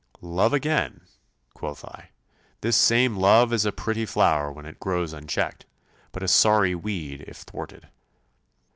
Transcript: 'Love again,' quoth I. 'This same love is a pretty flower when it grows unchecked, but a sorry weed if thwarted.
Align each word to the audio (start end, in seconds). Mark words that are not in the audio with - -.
'Love 0.19 0.51
again,' 0.51 1.01
quoth 1.53 1.85
I. 1.85 2.09
'This 2.61 2.75
same 2.75 3.15
love 3.17 3.53
is 3.53 3.65
a 3.67 3.71
pretty 3.71 4.03
flower 4.03 4.51
when 4.51 4.65
it 4.65 4.79
grows 4.79 5.13
unchecked, 5.13 5.67
but 6.11 6.23
a 6.23 6.27
sorry 6.27 6.73
weed 6.73 7.21
if 7.27 7.41
thwarted. 7.41 7.87